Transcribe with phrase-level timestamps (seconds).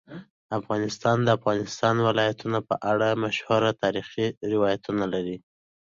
[0.59, 5.37] افغانستان د د افغانستان ولايتونه په اړه مشهور تاریخی روایتونه لري.